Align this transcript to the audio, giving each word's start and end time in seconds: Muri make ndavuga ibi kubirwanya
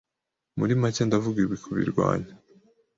Muri 0.57 0.73
make 0.81 1.01
ndavuga 1.07 1.37
ibi 1.45 1.57
kubirwanya 1.63 2.33